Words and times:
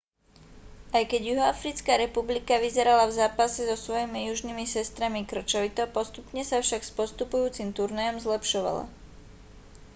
aj 0.97 1.03
keď 1.13 1.21
juhoafrická 1.29 1.93
republika 2.05 2.55
vyzerala 2.65 3.05
v 3.07 3.13
zápase 3.21 3.61
so 3.69 3.77
svojimi 3.85 4.19
južnými 4.33 4.65
sestrami 4.75 5.21
kŕčovito 5.31 5.83
postupne 5.95 6.41
sa 6.49 6.57
však 6.65 6.81
s 6.85 6.89
postupujúcim 6.99 7.69
turnajom 7.77 8.17
zlepšovala 8.25 8.85